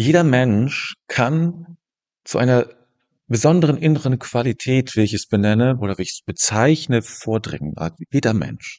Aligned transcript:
Jeder 0.00 0.22
Mensch 0.22 0.94
kann 1.08 1.76
zu 2.22 2.38
einer 2.38 2.68
besonderen 3.26 3.76
inneren 3.76 4.20
Qualität, 4.20 4.94
wie 4.94 5.00
ich 5.00 5.12
es 5.12 5.26
benenne 5.26 5.76
oder 5.80 5.98
wie 5.98 6.02
ich 6.02 6.20
es 6.20 6.22
bezeichne, 6.24 7.02
vordringen. 7.02 7.74
Jeder 8.12 8.32
Mensch. 8.32 8.78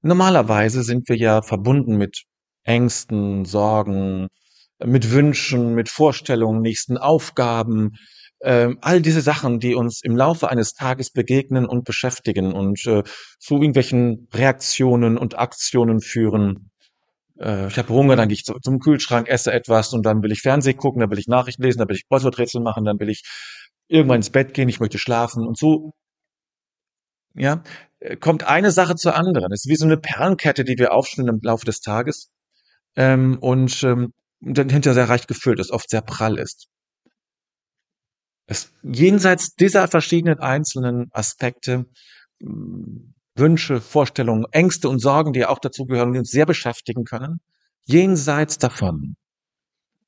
Normalerweise 0.00 0.82
sind 0.82 1.08
wir 1.08 1.16
ja 1.16 1.42
verbunden 1.42 1.96
mit 1.96 2.24
Ängsten, 2.64 3.44
Sorgen, 3.44 4.26
mit 4.84 5.12
Wünschen, 5.12 5.76
mit 5.76 5.88
Vorstellungen, 5.88 6.60
nächsten 6.60 6.98
Aufgaben, 6.98 7.92
äh, 8.40 8.70
all 8.80 9.00
diese 9.00 9.20
Sachen, 9.20 9.60
die 9.60 9.76
uns 9.76 10.00
im 10.02 10.16
Laufe 10.16 10.50
eines 10.50 10.72
Tages 10.72 11.12
begegnen 11.12 11.66
und 11.66 11.84
beschäftigen 11.84 12.52
und 12.52 12.84
äh, 12.88 13.04
zu 13.38 13.54
irgendwelchen 13.54 14.26
Reaktionen 14.34 15.18
und 15.18 15.38
Aktionen 15.38 16.00
führen. 16.00 16.71
Äh, 17.42 17.66
ich 17.68 17.78
habe 17.78 17.88
Hunger, 17.92 18.16
dann 18.16 18.28
gehe 18.28 18.34
ich 18.34 18.44
zu, 18.44 18.54
zum 18.60 18.78
Kühlschrank, 18.78 19.28
esse 19.28 19.52
etwas 19.52 19.92
und 19.92 20.04
dann 20.04 20.22
will 20.22 20.32
ich 20.32 20.42
Fernsehen 20.42 20.76
gucken, 20.76 21.00
dann 21.00 21.10
will 21.10 21.18
ich 21.18 21.28
Nachrichten 21.28 21.62
lesen, 21.62 21.78
dann 21.78 21.88
will 21.88 21.96
ich 21.96 22.08
Kreuzworträtsel 22.08 22.62
machen, 22.62 22.84
dann 22.84 23.00
will 23.00 23.10
ich 23.10 23.24
irgendwann 23.88 24.16
ins 24.16 24.30
Bett 24.30 24.54
gehen, 24.54 24.68
ich 24.68 24.80
möchte 24.80 24.98
schlafen 24.98 25.46
und 25.46 25.58
so. 25.58 25.92
Ja, 27.34 27.62
äh, 28.00 28.16
kommt 28.16 28.44
eine 28.44 28.70
Sache 28.70 28.94
zur 28.96 29.14
anderen. 29.16 29.52
Es 29.52 29.64
ist 29.64 29.70
wie 29.70 29.76
so 29.76 29.86
eine 29.86 29.96
Perlenkette, 29.96 30.64
die 30.64 30.78
wir 30.78 30.92
aufschneiden 30.92 31.34
im 31.36 31.40
Laufe 31.42 31.64
des 31.64 31.80
Tages 31.80 32.30
ähm, 32.96 33.38
und 33.40 33.82
ähm, 33.84 34.12
dann 34.40 34.68
hinterher 34.68 34.94
sehr 34.94 35.08
reich 35.08 35.26
gefüllt 35.26 35.60
ist, 35.60 35.70
oft 35.70 35.88
sehr 35.90 36.02
prall 36.02 36.38
ist. 36.38 36.68
Es, 38.46 38.72
jenseits 38.82 39.54
dieser 39.54 39.88
verschiedenen 39.88 40.40
einzelnen 40.40 41.08
Aspekte, 41.12 41.86
hm, 42.40 43.11
Wünsche, 43.34 43.80
Vorstellungen, 43.80 44.46
Ängste 44.50 44.88
und 44.88 44.98
Sorgen, 44.98 45.32
die 45.32 45.46
auch 45.46 45.58
dazu 45.58 45.86
gehören, 45.86 46.12
die 46.12 46.18
uns 46.18 46.30
sehr 46.30 46.46
beschäftigen 46.46 47.04
können, 47.04 47.40
jenseits 47.84 48.58
davon 48.58 49.16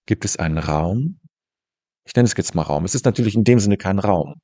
gibt 0.07 0.25
es 0.25 0.37
einen 0.37 0.59
Raum. 0.59 1.21
Ich 2.05 2.15
nenne 2.15 2.27
es 2.27 2.37
jetzt 2.37 2.55
mal 2.55 2.63
Raum. 2.63 2.85
Es 2.85 2.95
ist 2.95 3.07
natürlich 3.07 3.35
in 3.35 3.45
dem 3.45 3.59
Sinne 3.59 3.79
kein 3.79 3.99
Raum. 3.99 4.35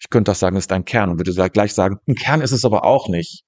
Ich 0.00 0.10
könnte 0.10 0.32
auch 0.32 0.36
sagen, 0.36 0.56
es 0.56 0.64
ist 0.64 0.72
ein 0.72 0.84
Kern 0.84 1.10
und 1.10 1.18
würde 1.18 1.50
gleich 1.50 1.74
sagen, 1.74 1.98
ein 2.08 2.14
Kern 2.14 2.40
ist 2.40 2.52
es 2.52 2.64
aber 2.64 2.84
auch 2.84 3.08
nicht. 3.08 3.44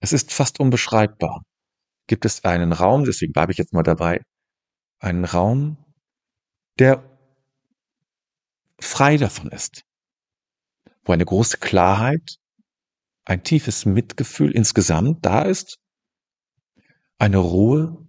Es 0.00 0.12
ist 0.12 0.32
fast 0.32 0.60
unbeschreibbar. 0.60 1.42
Gibt 2.06 2.24
es 2.24 2.44
einen 2.44 2.72
Raum, 2.72 3.04
deswegen 3.04 3.32
bleibe 3.32 3.52
ich 3.52 3.58
jetzt 3.58 3.72
mal 3.72 3.82
dabei, 3.82 4.22
einen 4.98 5.24
Raum, 5.24 5.76
der 6.78 7.02
frei 8.80 9.16
davon 9.16 9.50
ist, 9.50 9.82
wo 11.04 11.12
eine 11.12 11.24
große 11.24 11.58
Klarheit, 11.58 12.36
ein 13.28 13.42
tiefes 13.42 13.84
Mitgefühl 13.84 14.52
insgesamt 14.52 15.24
da 15.24 15.42
ist, 15.42 15.78
eine 17.18 17.36
Ruhe, 17.36 18.08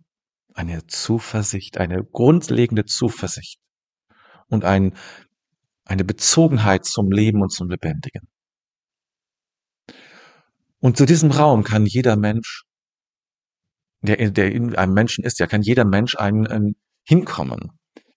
eine 0.53 0.87
Zuversicht, 0.87 1.77
eine 1.77 2.03
grundlegende 2.05 2.85
Zuversicht 2.85 3.59
und 4.47 4.63
ein, 4.63 4.95
eine 5.83 6.05
Bezogenheit 6.05 6.85
zum 6.85 7.11
Leben 7.11 7.41
und 7.41 7.51
zum 7.51 7.69
Lebendigen. 7.69 8.29
Und 10.79 10.95
zu 10.95 11.05
diesem 11.05 11.31
Raum 11.31 11.65
kann 11.65 11.85
jeder 11.85 12.15
Mensch, 12.15 12.63
der, 14.01 14.31
der 14.31 14.53
in 14.53 14.75
einem 14.77 14.93
Menschen 14.93 15.25
ist, 15.25 15.39
ja, 15.39 15.47
kann 15.47 15.61
jeder 15.61 15.83
Mensch 15.83 16.15
einen, 16.15 16.47
einen 16.47 16.75
hinkommen, 17.03 17.73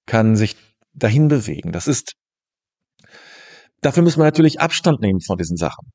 kann 0.07 0.37
sich 0.37 0.55
dahin 0.93 1.27
bewegen. 1.27 1.73
Das 1.73 1.89
ist 1.89 2.15
Dafür 3.81 4.05
müssen 4.05 4.21
wir 4.21 4.25
natürlich 4.25 4.61
Abstand 4.61 5.01
nehmen 5.01 5.21
von 5.21 5.37
diesen 5.37 5.57
Sachen. 5.57 5.93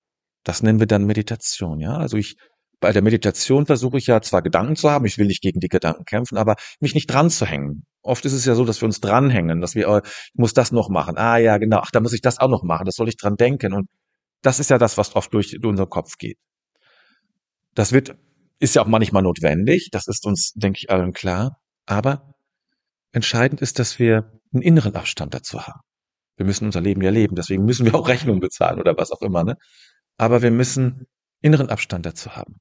Das 0.48 0.64
nennen 0.64 0.80
wir 0.80 0.88
dann 0.88 1.04
Meditation, 1.04 1.82
ja. 1.82 1.98
Also 1.98 2.16
ich, 2.16 2.38
bei 2.80 2.94
der 2.94 3.02
Meditation 3.02 3.66
versuche 3.66 3.98
ich 3.98 4.08
ja 4.08 4.22
zwar 4.22 4.42
Gedanken 4.42 4.78
zu 4.78 4.90
haben, 4.90 5.04
ich 5.04 5.18
will 5.18 5.28
nicht 5.28 5.42
gegen 5.42 5.60
die 5.60 5.68
Gedanken 5.68 6.06
kämpfen, 6.06 6.38
aber 6.38 6.56
mich 6.80 6.96
nicht 6.96 7.08
dran 7.08 7.30
zu 7.30 7.46
hängen. 7.46 7.84
Oft 8.02 8.24
ist 8.24 8.32
es 8.32 8.46
ja 8.46 8.56
so, 8.56 8.64
dass 8.64 8.82
wir 8.82 8.86
uns 8.86 9.02
dranhängen, 9.02 9.60
dass 9.60 9.76
wir, 9.76 9.90
oh, 9.90 9.98
ich 9.98 10.36
muss 10.36 10.54
das 10.54 10.72
noch 10.72 10.88
machen. 10.88 11.18
Ah 11.18 11.36
ja, 11.36 11.58
genau, 11.58 11.80
ach, 11.80 11.92
da 11.92 12.00
muss 12.00 12.14
ich 12.14 12.22
das 12.22 12.40
auch 12.40 12.48
noch 12.48 12.64
machen, 12.64 12.86
das 12.86 12.96
soll 12.96 13.10
ich 13.10 13.18
dran 13.18 13.36
denken. 13.36 13.74
Und 13.74 13.90
das 14.42 14.62
ist 14.62 14.70
ja 14.70 14.78
das, 14.78 14.98
was 14.98 15.18
oft 15.18 15.34
durch 15.34 15.62
unseren 15.62 15.90
Kopf 15.90 16.14
geht. 16.18 16.38
Das 17.76 17.92
wird, 17.92 18.16
ist 18.60 18.74
ja 18.74 18.84
auch 18.84 18.88
manchmal 18.88 19.24
notwendig, 19.24 19.90
das 19.92 20.08
ist 20.08 20.26
uns, 20.26 20.54
denke 20.54 20.80
ich, 20.82 20.90
allen 20.90 21.12
klar. 21.12 21.58
Aber 21.86 22.36
entscheidend 23.12 23.60
ist, 23.60 23.80
dass 23.80 24.00
wir 24.00 24.32
einen 24.54 24.62
inneren 24.62 24.96
Abstand 24.96 25.34
dazu 25.34 25.68
haben. 25.68 25.82
Wir 26.38 26.46
müssen 26.46 26.68
unser 26.68 26.80
Leben 26.80 27.02
ja 27.02 27.10
leben, 27.10 27.36
deswegen 27.36 27.66
müssen 27.66 27.86
wir 27.86 27.96
auch 27.96 28.08
Rechnungen 28.08 28.40
bezahlen 28.40 28.80
oder 28.80 28.96
was 28.96 29.12
auch 29.12 29.22
immer. 29.22 29.44
Ne? 29.44 29.58
Aber 30.18 30.42
wir 30.42 30.52
müssen 30.52 31.08
inneren 31.42 31.70
Abstand 31.70 32.06
dazu 32.06 32.36
haben. 32.36 32.60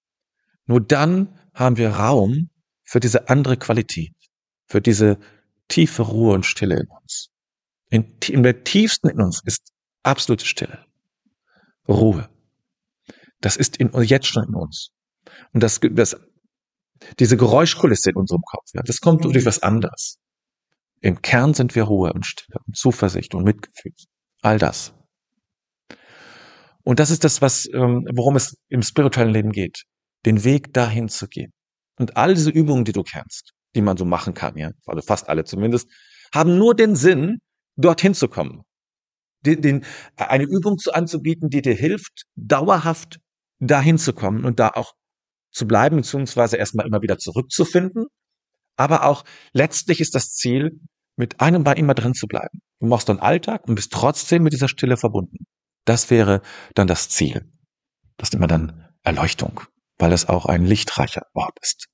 Nur 0.67 0.81
dann 0.81 1.39
haben 1.55 1.77
wir 1.77 1.91
Raum 1.91 2.51
für 2.85 3.01
diese 3.01 3.29
andere 3.29 3.57
Qualität, 3.57 4.15
für 4.67 4.81
diese 4.81 5.19
tiefe 5.69 6.03
Ruhe 6.03 6.35
und 6.35 6.45
Stille 6.45 6.79
in 6.79 6.89
uns. 6.89 7.31
In, 7.89 8.17
in 8.29 8.43
der 8.43 8.65
tiefsten 8.65 9.09
in 9.09 9.21
uns 9.21 9.43
ist 9.45 9.73
absolute 10.03 10.45
Stille, 10.45 10.85
Ruhe. 11.89 12.29
Das 13.41 13.57
ist 13.57 13.77
in, 13.77 13.91
jetzt 14.03 14.27
schon 14.27 14.45
in 14.49 14.55
uns. 14.55 14.91
Und 15.53 15.63
das, 15.63 15.81
das, 15.93 16.17
diese 17.19 17.37
Geräuschkulisse 17.37 18.11
in 18.11 18.17
unserem 18.17 18.43
Kopf, 18.43 18.71
ja, 18.75 18.83
das 18.83 19.01
kommt 19.01 19.25
durch 19.25 19.45
was 19.45 19.63
anderes. 19.63 20.19
Im 21.01 21.23
Kern 21.23 21.55
sind 21.55 21.75
wir 21.75 21.85
Ruhe 21.85 22.13
und 22.13 22.27
Stille 22.27 22.59
und 22.67 22.77
Zuversicht 22.77 23.35
und 23.35 23.45
Mitgefühl. 23.45 23.93
All 24.43 24.59
das. 24.59 24.96
Und 26.87 27.01
das 27.01 27.11
ist 27.11 27.25
das, 27.25 27.43
was, 27.43 27.67
ähm, 27.73 28.07
worum 28.15 28.37
es 28.37 28.57
im 28.69 28.83
spirituellen 28.83 29.33
Leben 29.33 29.51
geht. 29.51 29.83
Den 30.25 30.45
Weg 30.45 30.73
dahin 30.73 31.09
zu 31.09 31.27
gehen. 31.27 31.53
Und 31.99 32.17
all 32.17 32.35
diese 32.35 32.51
Übungen, 32.51 32.85
die 32.85 32.93
du 32.93 33.03
kennst, 33.03 33.53
die 33.75 33.81
man 33.81 33.97
so 33.97 34.05
machen 34.05 34.35
kann, 34.35 34.57
ja, 34.57 34.71
also 34.87 35.03
fast 35.03 35.29
alle 35.29 35.45
zumindest, 35.45 35.91
haben 36.35 36.59
nur 36.59 36.75
den 36.75 36.95
Sinn, 36.95 37.39
dorthin 37.77 38.15
zu 38.15 38.29
kommen. 38.29 38.63
Den, 39.45 39.63
den, 39.63 39.85
eine 40.17 40.45
Übung 40.45 40.79
zu 40.79 40.93
anzubieten, 40.93 41.51
die 41.51 41.63
dir 41.63 41.75
hilft, 41.75 42.25
dauerhaft 42.37 43.19
dahin 43.59 43.99
zu 43.99 44.13
kommen 44.13 44.45
und 44.45 44.61
da 44.61 44.71
auch 44.71 44.93
zu 45.53 45.67
bleiben, 45.67 45.97
beziehungsweise 45.97 46.57
erstmal 46.57 46.87
immer 46.87 47.03
wieder 47.03 47.19
zurückzufinden 47.19 48.07
aber 48.77 49.05
auch 49.05 49.25
letztlich 49.53 50.01
ist 50.01 50.15
das 50.15 50.33
Ziel, 50.33 50.79
mit 51.17 51.41
einem 51.41 51.65
Bein 51.65 51.79
immer 51.79 51.95
drin 51.95 52.15
zu 52.15 52.27
bleiben. 52.27 52.61
Du 52.79 52.87
machst 52.87 53.09
deinen 53.09 53.21
Alltag 53.21 53.67
und 53.67 53.75
bist 53.75 53.93
trotzdem 53.93 54.43
mit 54.43 54.53
dieser 54.53 54.69
Stille 54.69 54.99
verbunden. 54.99 55.47
Das 55.87 56.11
wäre 56.11 56.43
dann 56.75 56.87
das 56.87 57.09
Ziel. 57.09 57.51
Das 58.19 58.29
ist 58.29 58.35
immer 58.35 58.49
dann 58.49 58.85
Erleuchtung, 59.03 59.63
weil 59.99 60.13
es 60.13 60.29
auch 60.29 60.45
ein 60.45 60.67
lichtreicher 60.67 61.23
Ort 61.33 61.59
ist. 61.63 61.87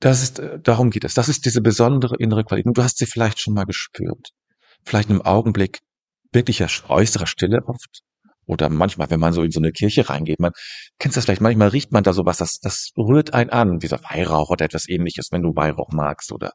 Das 0.00 0.20
ist, 0.20 0.40
äh, 0.40 0.58
darum 0.60 0.90
geht 0.90 1.04
es. 1.04 1.14
Das 1.14 1.28
ist 1.28 1.46
diese 1.46 1.60
besondere 1.60 2.16
innere 2.18 2.44
Qualität. 2.44 2.66
Und 2.66 2.76
du 2.76 2.82
hast 2.82 2.98
sie 2.98 3.06
vielleicht 3.06 3.40
schon 3.40 3.54
mal 3.54 3.64
gespürt. 3.64 4.30
Vielleicht 4.84 5.10
im 5.10 5.22
Augenblick 5.22 5.78
wirklicher 6.32 6.68
äußerer 6.88 7.28
Stille 7.28 7.62
oft. 7.66 8.00
Oder 8.44 8.68
manchmal, 8.68 9.10
wenn 9.10 9.20
man 9.20 9.32
so 9.32 9.44
in 9.44 9.52
so 9.52 9.60
eine 9.60 9.70
Kirche 9.70 10.08
reingeht, 10.08 10.40
man 10.40 10.50
kennst 10.98 11.16
das 11.16 11.26
vielleicht, 11.26 11.40
manchmal 11.40 11.68
riecht 11.68 11.92
man 11.92 12.02
da 12.02 12.12
sowas, 12.12 12.38
das, 12.38 12.58
das 12.58 12.90
rührt 12.98 13.32
einen 13.32 13.50
an, 13.50 13.78
dieser 13.78 14.02
Weihrauch 14.02 14.50
oder 14.50 14.64
etwas 14.64 14.88
ähnliches, 14.88 15.28
wenn 15.30 15.42
du 15.42 15.54
Weihrauch 15.54 15.92
magst 15.92 16.32
oder, 16.32 16.50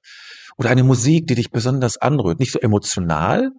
oder 0.58 0.70
eine 0.70 0.84
Musik, 0.84 1.28
die 1.28 1.36
dich 1.36 1.50
besonders 1.50 1.96
anrührt. 1.98 2.40
Nicht 2.40 2.52
so 2.52 2.60
emotional, 2.60 3.52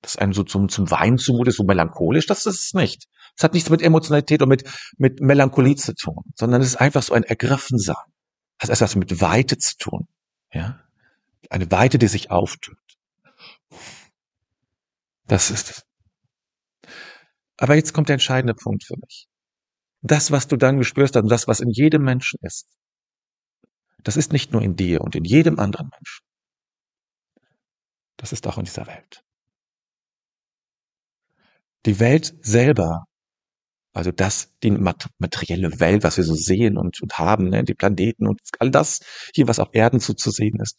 das 0.00 0.16
einen 0.16 0.32
so 0.32 0.44
zum, 0.44 0.68
zum 0.68 0.90
Wein 0.90 1.18
zumutet, 1.18 1.54
so 1.54 1.64
melancholisch, 1.64 2.26
das 2.26 2.46
ist 2.46 2.64
es 2.64 2.74
nicht. 2.74 3.06
Es 3.36 3.44
hat 3.44 3.54
nichts 3.54 3.70
mit 3.70 3.82
Emotionalität 3.82 4.42
und 4.42 4.48
mit, 4.48 4.68
mit 4.96 5.20
Melancholie 5.20 5.76
zu 5.76 5.94
tun, 5.94 6.24
sondern 6.34 6.60
es 6.60 6.68
ist 6.68 6.76
einfach 6.76 7.02
so 7.02 7.14
ein 7.14 7.24
Ergriffensein. 7.24 7.96
Es 8.58 8.68
hat 8.68 8.76
etwas 8.76 8.96
mit 8.96 9.20
Weite 9.20 9.58
zu 9.58 9.76
tun, 9.76 10.08
ja. 10.52 10.80
Eine 11.50 11.70
Weite, 11.70 11.98
die 11.98 12.08
sich 12.08 12.30
auftut. 12.30 12.76
Das 15.26 15.50
ist 15.50 15.70
es. 15.70 15.82
Aber 17.56 17.74
jetzt 17.74 17.92
kommt 17.92 18.08
der 18.08 18.14
entscheidende 18.14 18.54
Punkt 18.54 18.84
für 18.84 18.96
mich. 19.00 19.28
Das, 20.00 20.30
was 20.30 20.46
du 20.46 20.56
dann 20.56 20.78
gespürst 20.78 21.16
hast 21.16 21.22
und 21.22 21.30
das, 21.30 21.48
was 21.48 21.60
in 21.60 21.70
jedem 21.70 22.02
Menschen 22.02 22.38
ist, 22.42 22.68
das 24.04 24.16
ist 24.16 24.32
nicht 24.32 24.52
nur 24.52 24.62
in 24.62 24.76
dir 24.76 25.00
und 25.00 25.16
in 25.16 25.24
jedem 25.24 25.58
anderen 25.58 25.88
Menschen. 25.88 26.24
Das 28.16 28.32
ist 28.32 28.46
auch 28.46 28.58
in 28.58 28.64
dieser 28.64 28.86
Welt. 28.86 29.24
Die 31.86 32.00
Welt 32.00 32.34
selber, 32.42 33.04
also 33.92 34.12
das, 34.12 34.52
die 34.62 34.70
materielle 34.70 35.80
Welt, 35.80 36.04
was 36.04 36.16
wir 36.16 36.24
so 36.24 36.34
sehen 36.34 36.76
und, 36.76 37.00
und 37.00 37.18
haben, 37.18 37.48
ne, 37.48 37.64
die 37.64 37.74
Planeten 37.74 38.26
und 38.26 38.40
all 38.58 38.70
das 38.70 39.00
hier, 39.34 39.48
was 39.48 39.58
auf 39.58 39.68
Erden 39.72 40.00
so 40.00 40.12
zu 40.12 40.30
sehen 40.30 40.60
ist, 40.60 40.78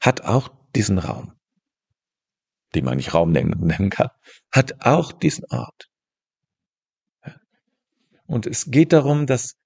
hat 0.00 0.22
auch 0.22 0.50
diesen 0.74 0.98
Raum, 0.98 1.32
den 2.74 2.84
man 2.84 2.96
nicht 2.96 3.14
Raum 3.14 3.30
nennen, 3.30 3.58
nennen 3.60 3.90
kann, 3.90 4.08
hat 4.50 4.84
auch 4.84 5.12
diesen 5.12 5.44
Ort. 5.50 5.88
Und 8.26 8.46
es 8.46 8.70
geht 8.70 8.92
darum, 8.92 9.26
dass 9.26 9.56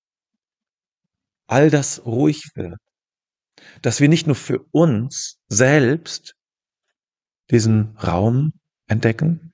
all 1.46 1.70
das 1.70 2.04
ruhig 2.04 2.50
wird. 2.54 2.80
Dass 3.82 4.00
wir 4.00 4.08
nicht 4.08 4.26
nur 4.26 4.36
für 4.36 4.66
uns 4.72 5.38
selbst 5.48 6.34
diesen 7.50 7.96
Raum 7.96 8.52
entdecken 8.86 9.52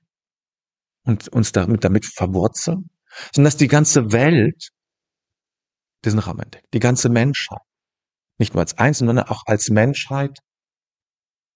und 1.03 1.27
uns 1.29 1.51
damit, 1.51 1.83
damit 1.83 2.05
verwurzeln, 2.05 2.89
sondern 3.33 3.51
dass 3.51 3.57
die 3.57 3.67
ganze 3.67 4.11
Welt 4.11 4.69
diesen 6.05 6.19
Raum 6.19 6.39
entdeckt, 6.39 6.73
die 6.73 6.79
ganze 6.79 7.09
Menschheit. 7.09 7.61
nicht 8.39 8.53
nur 8.53 8.61
als 8.61 8.77
Einzelne, 8.77 9.09
sondern 9.09 9.27
auch 9.27 9.43
als 9.45 9.69
Menschheit 9.69 10.39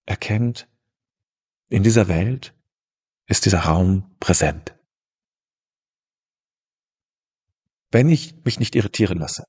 erkennt, 0.06 0.68
in 1.68 1.82
dieser 1.82 2.08
Welt 2.08 2.54
ist 3.26 3.44
dieser 3.44 3.60
Raum 3.60 4.16
präsent. 4.20 4.74
Wenn 7.90 8.08
ich 8.08 8.34
mich 8.44 8.58
nicht 8.58 8.74
irritieren 8.74 9.18
lasse, 9.18 9.44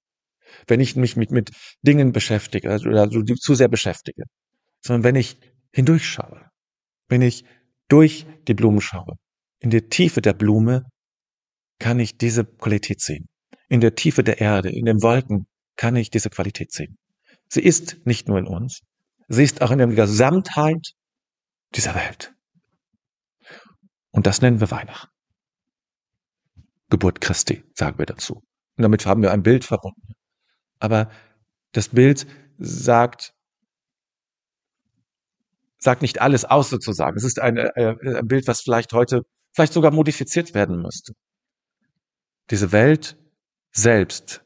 wenn 0.68 0.80
ich 0.80 0.96
mich 0.96 1.16
mit, 1.16 1.32
mit 1.32 1.52
Dingen 1.82 2.12
beschäftige 2.12 2.70
also, 2.72 2.90
oder 2.90 3.02
also 3.02 3.22
zu 3.22 3.56
sehr 3.56 3.68
beschäftige, 3.68 4.24
sondern 4.82 5.04
wenn 5.04 5.16
ich 5.16 5.40
hindurchschaue, 5.72 6.50
wenn 7.08 7.22
ich 7.22 7.46
durch 7.88 8.26
die 8.48 8.54
Blumen 8.54 8.82
schaue, 8.82 9.18
in 9.60 9.70
der 9.70 9.90
Tiefe 9.90 10.22
der 10.22 10.34
Blume 10.34 10.86
kann 11.80 12.00
ich 12.00 12.18
diese 12.18 12.46
Qualität 12.46 13.02
sehen. 13.02 13.28
In 13.68 13.82
der 13.82 13.96
Tiefe 13.96 14.24
der 14.24 14.40
Erde, 14.42 14.70
in 14.70 14.86
den 14.86 15.02
Wolken 15.02 15.48
kann 15.76 15.96
ich 15.96 16.10
diese 16.10 16.30
Qualität 16.30 16.72
sehen. 16.72 16.98
Sie 17.48 17.62
ist 17.62 18.06
nicht 18.06 18.28
nur 18.28 18.38
in 18.38 18.48
uns, 18.48 18.82
sie 19.28 19.44
ist 19.44 19.62
auch 19.62 19.72
in 19.72 19.78
der 19.78 19.88
Gesamtheit 19.88 20.94
dieser 21.76 21.96
Welt. 21.96 22.34
Und 24.12 24.28
das 24.28 24.42
nennen 24.42 24.60
wir 24.60 24.72
Weihnachten. 24.72 25.12
Geburt 26.90 27.22
Christi, 27.22 27.64
sagen 27.76 28.00
wir 28.00 28.06
dazu. 28.06 28.36
Und 28.78 28.84
damit 28.84 29.06
haben 29.06 29.22
wir 29.22 29.32
ein 29.32 29.44
Bild 29.44 29.66
verbunden. 29.66 30.14
Aber 30.80 31.12
das 31.74 31.90
Bild 31.90 32.26
sagt, 32.58 33.34
sagt 35.78 36.02
nicht 36.02 36.22
alles 36.22 36.46
aus 36.46 36.70
sozusagen. 36.70 37.18
Es 37.18 37.24
ist 37.24 37.40
ein, 37.40 37.58
äh, 37.58 37.96
ein 38.02 38.28
Bild, 38.28 38.48
was 38.48 38.62
vielleicht 38.62 38.94
heute, 38.94 39.24
vielleicht 39.54 39.74
sogar 39.74 39.92
modifiziert 39.92 40.54
werden 40.54 40.82
müsste. 40.82 41.14
Diese 42.50 42.72
Welt 42.72 43.18
selbst 43.72 44.44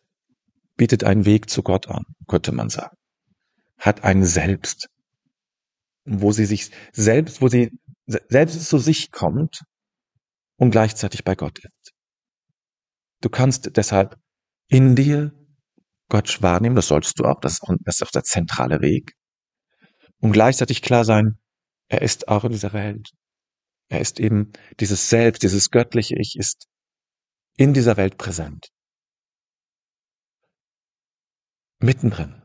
bietet 0.76 1.04
einen 1.04 1.26
Weg 1.26 1.50
zu 1.50 1.64
Gott 1.64 1.88
an, 1.88 2.04
könnte 2.28 2.52
man 2.52 2.70
sagen. 2.70 2.96
Hat 3.78 4.04
einen 4.04 4.26
Selbst, 4.26 4.90
wo 6.06 6.32
sie 6.32 6.46
sich 6.46 6.72
selbst, 6.92 7.42
wo 7.42 7.48
sie 7.48 7.72
selbst 8.06 8.68
zu 8.68 8.78
sich 8.78 9.12
kommt 9.12 9.62
und 10.58 10.72
gleichzeitig 10.72 11.24
bei 11.24 11.36
Gott 11.36 11.60
ist. 11.60 11.94
Du 13.22 13.30
kannst 13.30 13.78
deshalb 13.78 14.18
in 14.68 14.96
dir 14.96 15.32
Gott 16.10 16.42
wahrnehmen, 16.42 16.76
das 16.76 16.88
solltest 16.88 17.20
du 17.20 17.24
auch, 17.24 17.40
das 17.40 17.60
ist 17.86 18.04
auch 18.04 18.12
der 18.12 18.24
zentrale 18.24 18.82
Weg. 18.82 19.14
Und 20.20 20.32
gleichzeitig 20.34 20.82
klar 20.82 21.06
sein, 21.06 21.40
er 21.88 22.02
ist 22.02 22.28
auch 22.28 22.44
in 22.44 22.52
dieser 22.52 22.74
Welt. 22.74 23.12
Er 23.90 24.00
ist 24.00 24.20
eben 24.20 24.54
dieses 24.80 25.10
Selbst, 25.10 25.44
dieses 25.44 25.70
göttliche 25.70 26.16
Ich 26.18 26.36
ist 26.38 26.68
in 27.58 27.74
dieser 27.74 27.98
Welt 27.98 28.18
präsent. 28.18 28.70
Mittendrin. 31.80 32.42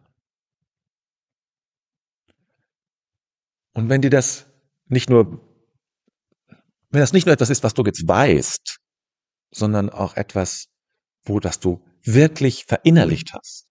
Und 3.73 3.88
wenn 3.88 4.02
dir 4.02 4.11
das 4.11 4.46
nicht 4.87 5.08
nur, 5.08 5.40
wenn 6.90 7.00
das 7.00 7.12
nicht 7.12 7.26
nur 7.26 7.32
etwas 7.32 7.50
ist, 7.50 7.62
was 7.62 7.75
du 7.75 7.85
jetzt 7.85 8.08
weißt, 8.08 8.81
sondern 9.50 9.90
auch 9.90 10.17
etwas, 10.17 10.67
wo 11.23 11.38
das 11.38 11.61
du 11.61 11.85
wirklich 12.02 12.64
verinnerlicht 12.64 13.32
hast, 13.32 13.69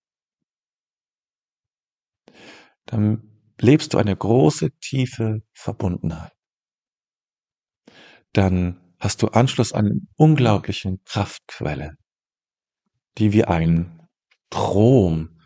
dann 2.85 3.41
lebst 3.59 3.93
du 3.93 3.97
eine 3.97 4.15
große, 4.15 4.71
tiefe 4.79 5.41
Verbundenheit. 5.51 6.37
Dann 8.33 8.79
hast 9.00 9.21
du 9.21 9.27
Anschluss 9.27 9.74
an 9.74 9.85
eine 9.85 10.01
unglaubliche 10.15 10.97
Kraftquelle, 11.06 11.95
die 13.18 13.33
wie 13.33 13.45
ein 13.45 13.97
Strom, 14.47 15.39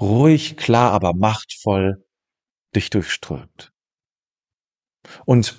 ruhig, 0.00 0.56
klar, 0.56 0.92
aber 0.92 1.14
machtvoll 1.14 2.04
dich 2.74 2.90
durchströmt. 2.90 3.72
Und 5.24 5.56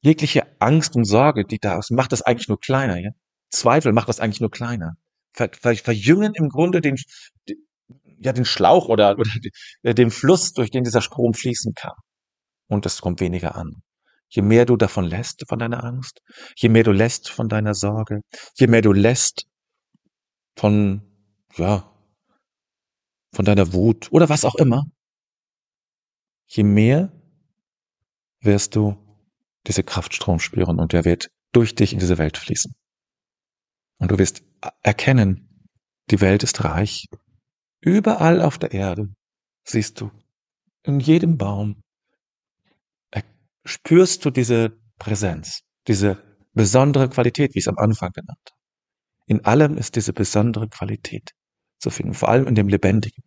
jegliche 0.00 0.46
Angst 0.60 0.96
und 0.96 1.04
Sorge, 1.04 1.44
die 1.44 1.58
da 1.58 1.78
ist, 1.78 1.90
macht 1.90 2.12
das 2.12 2.22
eigentlich 2.22 2.48
nur 2.48 2.60
kleiner. 2.60 2.98
Ja? 2.98 3.10
Zweifel 3.50 3.92
macht 3.92 4.08
das 4.08 4.20
eigentlich 4.20 4.40
nur 4.40 4.50
kleiner. 4.50 4.94
Ver, 5.32 5.50
ver, 5.52 5.74
verjüngen 5.76 6.34
im 6.34 6.48
Grunde 6.48 6.80
den, 6.80 6.96
ja, 8.18 8.32
den 8.32 8.44
Schlauch 8.44 8.88
oder, 8.88 9.16
oder 9.18 9.94
den 9.94 10.10
Fluss, 10.10 10.52
durch 10.52 10.70
den 10.70 10.84
dieser 10.84 11.02
Strom 11.02 11.34
fließen 11.34 11.74
kann. 11.74 11.94
Und 12.68 12.86
es 12.86 13.00
kommt 13.00 13.20
weniger 13.20 13.56
an. 13.56 13.82
Je 14.28 14.42
mehr 14.42 14.66
du 14.66 14.76
davon 14.76 15.04
lässt, 15.04 15.44
von 15.48 15.58
deiner 15.58 15.84
Angst, 15.84 16.20
je 16.56 16.68
mehr 16.68 16.82
du 16.82 16.92
lässt 16.92 17.28
von 17.28 17.48
deiner 17.48 17.74
Sorge, 17.74 18.22
je 18.56 18.66
mehr 18.66 18.82
du 18.82 18.92
lässt 18.92 19.46
von, 20.56 21.02
ja, 21.56 21.92
von 23.32 23.44
deiner 23.44 23.72
Wut 23.72 24.10
oder 24.10 24.28
was 24.28 24.44
auch 24.44 24.56
immer, 24.56 24.84
je 26.46 26.64
mehr 26.64 27.12
wirst 28.40 28.76
du 28.76 28.96
diese 29.66 29.82
Kraftstrom 29.82 30.38
spüren 30.38 30.78
und 30.78 30.92
der 30.92 31.04
wird 31.04 31.28
durch 31.52 31.74
dich 31.74 31.92
in 31.92 31.98
diese 31.98 32.18
Welt 32.18 32.38
fließen. 32.38 32.72
Und 33.98 34.10
du 34.10 34.18
wirst 34.18 34.42
erkennen, 34.82 35.68
die 36.10 36.20
Welt 36.20 36.42
ist 36.42 36.64
reich. 36.64 37.06
Überall 37.80 38.42
auf 38.42 38.58
der 38.58 38.72
Erde 38.72 39.08
siehst 39.64 40.00
du, 40.00 40.10
in 40.82 41.00
jedem 41.00 41.36
Baum 41.36 41.82
spürst 43.76 44.24
du 44.24 44.30
diese 44.30 44.78
Präsenz, 44.98 45.62
diese 45.86 46.22
besondere 46.54 47.08
Qualität, 47.08 47.54
wie 47.54 47.58
ich 47.58 47.66
es 47.66 47.68
am 47.68 47.78
Anfang 47.78 48.12
genannt 48.12 48.38
habe. 48.50 48.60
In 49.26 49.44
allem 49.44 49.76
ist 49.76 49.96
diese 49.96 50.12
besondere 50.12 50.68
Qualität 50.68 51.32
zu 51.78 51.90
finden. 51.90 52.14
Vor 52.14 52.28
allem 52.28 52.46
in 52.46 52.54
dem 52.54 52.68
Lebendigen 52.68 53.22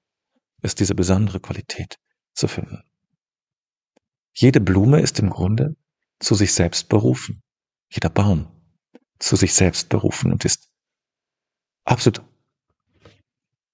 ist 0.61 0.79
diese 0.79 0.95
besondere 0.95 1.39
Qualität 1.39 1.97
zu 2.33 2.47
finden. 2.47 2.81
Jede 4.33 4.61
Blume 4.61 5.01
ist 5.01 5.19
im 5.19 5.29
Grunde 5.29 5.75
zu 6.19 6.35
sich 6.35 6.53
selbst 6.53 6.89
berufen. 6.89 7.43
Jeder 7.91 8.09
Baum 8.09 8.47
zu 9.19 9.35
sich 9.35 9.53
selbst 9.53 9.89
berufen 9.89 10.31
und 10.31 10.45
ist 10.45 10.69
absolut 11.83 12.21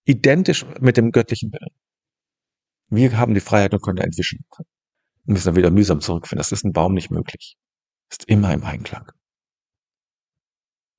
identisch 0.06 0.66
mit 0.80 0.98
dem 0.98 1.12
göttlichen 1.12 1.52
Willen. 1.52 1.76
Wir 2.90 3.18
haben 3.18 3.34
die 3.34 3.40
Freiheit 3.40 3.74
und 3.74 3.82
können 3.82 4.00
entwischen. 4.00 4.46
Und 5.26 5.34
müssen 5.34 5.48
dann 5.48 5.56
wieder 5.56 5.72
mühsam 5.72 6.02
zurückfinden. 6.02 6.40
Das 6.40 6.52
ist 6.52 6.64
ein 6.64 6.74
Baum 6.74 6.94
nicht 6.94 7.12
möglich. 7.12 7.58
Ist 8.10 8.26
immer 8.26 8.54
im 8.54 8.64
Einklang. 8.64 9.12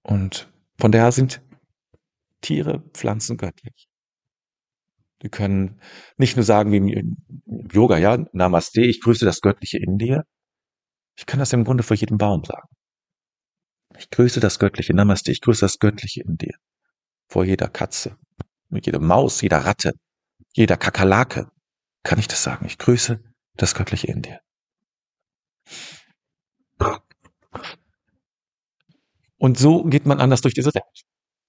Und 0.03 0.53
von 0.79 0.93
daher 0.93 1.13
sind 1.13 1.43
Tiere, 2.41 2.83
Pflanzen 2.93 3.37
göttlich. 3.37 3.89
Die 5.23 5.29
können 5.29 5.81
nicht 6.17 6.37
nur 6.37 6.45
sagen 6.45 6.73
wie 6.73 6.77
im 6.77 7.17
Yoga, 7.73 7.99
ja, 7.99 8.19
Namaste, 8.33 8.83
ich 8.83 9.01
grüße 9.01 9.25
das 9.25 9.41
Göttliche 9.41 9.79
in 9.79 9.97
dir. 9.99 10.25
Ich 11.17 11.27
kann 11.27 11.41
das 11.41 11.53
im 11.53 11.65
Grunde 11.65 11.83
vor 11.83 11.97
jedem 11.97 12.19
Baum 12.19 12.45
sagen. 12.45 12.69
Ich 13.97 14.11
grüße 14.11 14.41
das 14.41 14.59
Göttliche, 14.59 14.95
Namaste, 14.95 15.33
ich 15.33 15.41
grüße 15.41 15.63
das 15.63 15.79
Göttliche 15.79 16.23
in 16.23 16.37
dir. 16.37 16.55
Vor 17.29 17.45
jeder 17.45 17.69
Katze, 17.69 18.17
jeder 18.71 19.01
Maus, 19.01 19.41
jeder 19.41 19.59
Ratte, 19.59 19.93
jeder 20.53 20.77
Kakerlake 20.77 21.49
kann 22.03 22.19
ich 22.19 22.29
das 22.29 22.43
sagen. 22.43 22.67
Ich 22.67 22.79
grüße 22.79 23.23
das 23.57 23.75
Göttliche 23.75 24.07
in 24.09 24.23
dir. 24.23 24.41
Und 29.39 29.59
so 29.59 29.85
geht 29.85 30.07
man 30.07 30.21
anders 30.21 30.41
durch 30.41 30.55
diese 30.55 30.75
Welt. 30.75 31.05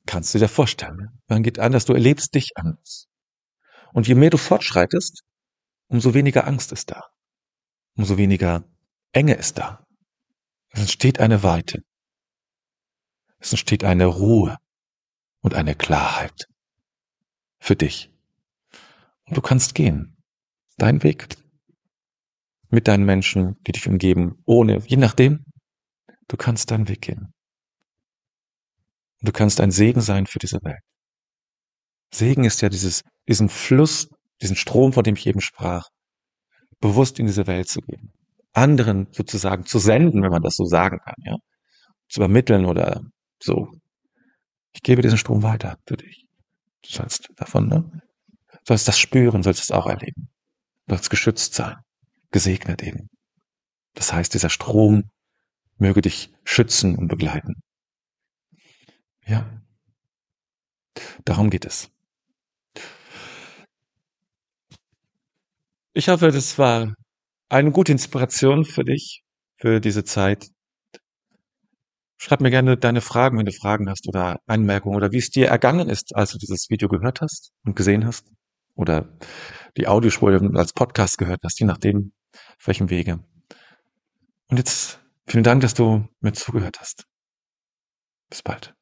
Kannst 0.06 0.34
du 0.34 0.40
dir 0.40 0.50
vorstellen. 0.50 1.22
Man 1.28 1.44
geht 1.44 1.60
anders, 1.60 1.86
du 1.86 1.94
erlebst 1.94 2.34
dich 2.36 2.52
anders. 2.56 3.08
Und 3.94 4.08
je 4.08 4.16
mehr 4.16 4.30
du 4.30 4.38
fortschreitest, 4.38 5.24
umso 5.88 6.14
weniger 6.14 6.48
Angst 6.48 6.72
ist 6.72 6.92
da. 6.92 7.04
Umso 7.96 8.18
weniger 8.18 8.64
Enge 9.12 9.34
ist 9.36 9.58
da. 9.58 9.86
Es 10.70 10.82
entsteht 10.82 11.20
eine 11.20 11.44
Weite. 11.44 11.84
Es 13.40 13.52
entsteht 13.52 13.84
eine 13.84 14.06
Ruhe 14.06 14.58
und 15.42 15.54
eine 15.54 15.76
Klarheit 15.76 16.48
für 17.60 17.76
dich. 17.76 18.12
Und 19.26 19.38
du 19.38 19.42
kannst 19.42 19.76
gehen. 19.76 20.18
Dein 20.78 21.04
Weg. 21.04 21.28
Mit 22.70 22.88
deinen 22.88 23.06
Menschen, 23.06 23.56
die 23.66 23.72
dich 23.72 23.88
umgeben, 23.88 24.42
ohne, 24.46 24.80
je 24.86 24.98
nachdem, 24.98 25.46
du 26.28 26.38
kannst 26.38 26.72
deinen 26.72 26.90
Weg 26.90 27.02
gehen. 27.02 27.34
Du 29.22 29.32
kannst 29.32 29.62
ein 29.62 29.72
Segen 29.72 30.02
sein 30.02 30.28
für 30.28 30.40
diese 30.40 30.60
Welt. 30.64 30.82
Segen 32.14 32.44
ist 32.44 32.62
ja 32.62 32.70
dieses, 32.70 33.04
diesen 33.28 33.50
Fluss, 33.50 34.10
diesen 34.42 34.56
Strom, 34.56 34.94
von 34.94 35.04
dem 35.04 35.16
ich 35.16 35.26
eben 35.28 35.42
sprach, 35.42 35.88
bewusst 36.80 37.20
in 37.20 37.26
diese 37.26 37.48
Welt 37.48 37.68
zu 37.68 37.82
gehen. 37.82 38.12
Anderen 38.54 39.08
sozusagen 39.12 39.66
zu 39.66 39.80
senden, 39.80 40.22
wenn 40.24 40.32
man 40.32 40.44
das 40.44 40.56
so 40.56 40.66
sagen 40.66 41.00
kann, 41.04 41.16
ja. 41.20 41.36
Zu 42.10 42.20
übermitteln 42.22 42.66
oder 42.66 43.02
so. 43.42 43.72
Ich 44.74 44.82
gebe 44.82 45.02
diesen 45.02 45.18
Strom 45.18 45.44
weiter 45.44 45.78
für 45.86 45.98
dich. 45.98 46.26
Du 46.84 46.90
sollst 46.90 47.30
davon, 47.36 47.68
ne? 47.68 48.02
Du 48.52 48.60
sollst 48.66 48.88
das 48.88 49.00
spüren, 49.00 49.44
sollst 49.44 49.64
es 49.64 49.72
auch 49.72 49.88
erleben. 49.88 50.30
Du 50.86 50.96
sollst 50.96 51.10
geschützt 51.10 51.54
sein. 51.54 51.76
Gesegnet 52.32 52.84
eben. 52.84 53.10
Das 53.94 54.14
heißt, 54.14 54.34
dieser 54.34 54.50
Strom 54.50 55.10
möge 55.78 56.02
dich 56.02 56.32
schützen 56.44 56.96
und 56.96 57.08
begleiten. 57.08 57.56
Ja. 59.26 59.62
Darum 61.26 61.50
geht 61.50 61.66
es. 61.66 61.90
Ich 65.94 66.10
hoffe, 66.10 66.32
das 66.32 66.58
war 66.58 66.94
eine 67.50 67.72
gute 67.72 67.92
Inspiration 67.92 68.66
für 68.66 68.84
dich, 68.84 69.24
für 69.58 69.80
diese 69.80 70.04
Zeit. 70.04 70.48
Schreib 72.20 72.42
mir 72.42 72.52
gerne 72.52 72.78
deine 72.78 73.02
Fragen, 73.02 73.38
wenn 73.38 73.46
du 73.46 73.52
Fragen 73.52 73.90
hast 73.90 74.08
oder 74.08 74.40
Anmerkungen 74.48 74.96
oder 74.96 75.12
wie 75.12 75.18
es 75.18 75.30
dir 75.30 75.48
ergangen 75.48 75.90
ist, 75.90 76.16
als 76.16 76.32
du 76.32 76.38
dieses 76.38 76.70
Video 76.70 76.88
gehört 76.88 77.22
hast 77.22 77.52
und 77.64 77.76
gesehen 77.76 78.06
hast 78.06 78.28
oder 78.78 79.10
die 79.76 79.88
Audiospur 79.88 80.40
als 80.56 80.74
Podcast 80.74 81.18
gehört 81.18 81.42
hast, 81.44 81.60
je 81.60 81.66
nachdem, 81.66 82.14
auf 82.34 82.68
welchem 82.68 82.90
Wege. 82.90 83.20
Und 84.48 84.58
jetzt 84.58 85.00
vielen 85.28 85.44
Dank, 85.44 85.62
dass 85.62 85.74
du 85.74 86.08
mir 86.22 86.34
zugehört 86.34 86.80
hast. 86.80 87.06
Bis 88.30 88.42
bald. 88.42 88.77